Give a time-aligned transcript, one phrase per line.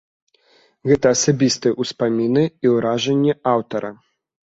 [0.91, 3.97] Гэта асабістыя ўспаміны і ўражанні аўтара.